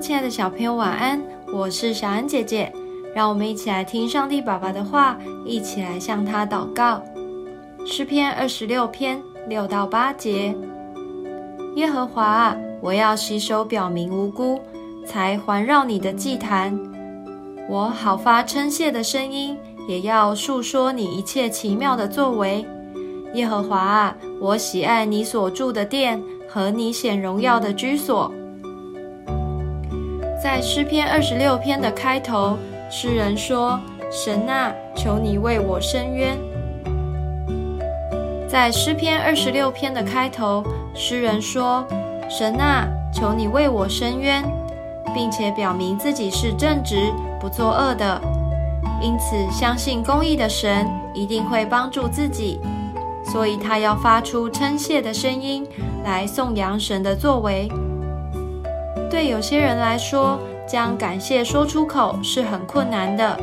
[0.00, 1.22] 亲爱的小朋友，晚安！
[1.52, 2.72] 我是小安姐姐，
[3.14, 7.02] 让我们一起来听上帝爸爸的话，一起来向他祷告。
[7.84, 10.54] 诗篇二十六篇六到八节：
[11.76, 14.60] 耶和华啊，我要洗手表明无辜，
[15.06, 16.76] 才环绕你的祭坛。
[17.68, 22.66] 我好发称谢的声音，也要述说你一切奇妙的作为。
[23.34, 28.32] 耶和华啊，我喜爱你所住的殿和你显荣耀的居所。
[30.42, 32.56] 在诗篇二十六篇的开头，
[32.88, 33.78] 诗人说
[34.10, 36.34] ：“神啊，求你为我伸冤。”
[38.48, 41.86] 在诗篇二十六篇的开头，诗人说
[42.26, 44.42] ：“神啊，求你为我伸冤，
[45.14, 48.18] 并且表明自己是正直、不作恶的，
[49.02, 52.58] 因此相信公义的神一定会帮助自己，
[53.22, 55.68] 所以他要发出称谢的声音
[56.02, 57.70] 来颂扬神的作为。”
[59.10, 63.36] 对有些人来说，将感谢说出口是很困难的，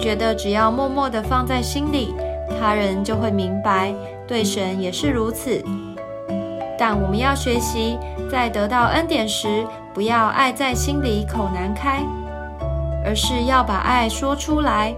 [0.00, 2.12] 觉得只要默默地放在心里，
[2.58, 3.94] 他人就会明白。
[4.26, 5.62] 对神也是如此。
[6.76, 7.96] 但我们要学习，
[8.28, 12.02] 在得到恩典时，不要爱在心里口难开，
[13.04, 14.92] 而是要把爱说出来。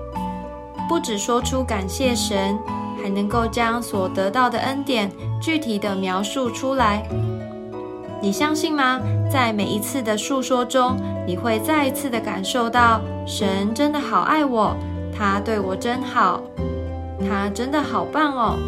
[0.89, 2.59] 不只说出感谢神，
[3.03, 7.07] 还能够将所得到的恩典具体的描述出来。
[8.21, 9.01] 你相信吗？
[9.31, 14.77] 在每一次的诉说中，你会再一次的感受到神真的好爱我，
[15.17, 16.41] 他对我真好，
[17.21, 18.59] 他真的好棒哦！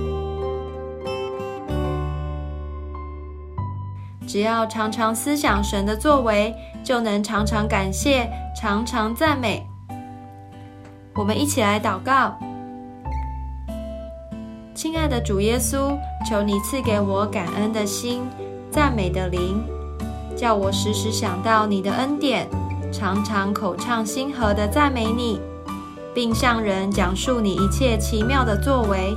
[4.26, 6.54] 只要常常思想神的作为，
[6.84, 9.66] 就能常常感谢，常常赞美。
[11.16, 12.38] 我们一起来祷告：
[14.74, 18.22] 亲爱的主耶稣，求你赐给我感恩的心。
[18.70, 19.62] 赞美的灵，
[20.36, 22.48] 叫我时时想到你的恩典，
[22.92, 25.40] 常常口唱心和的赞美你，
[26.14, 29.16] 并向人讲述你一切奇妙的作为。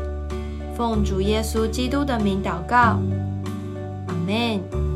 [0.75, 2.99] 奉主耶稣基督的名祷告，
[4.07, 4.92] 阿门。